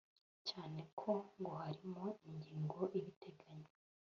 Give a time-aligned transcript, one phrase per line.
[0.49, 3.69] cyane ko ngo harimo ingingo ibiteganya